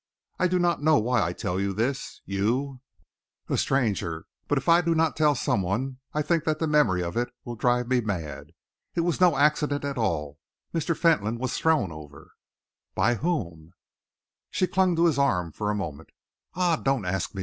[0.39, 2.81] "I do not know why I tell you this you,
[3.47, 7.03] a stranger but if I do not tell some one, I think that the memory
[7.03, 8.47] of it will drive me mad.
[8.95, 10.39] It was no accident at all.
[10.73, 10.97] Mr.
[10.97, 12.31] Fentolin was thrown over!"
[12.95, 13.73] "By whom?" he asked.
[14.49, 16.09] She clung to his arm for a moment.
[16.55, 17.39] "Ah, don't ask me!"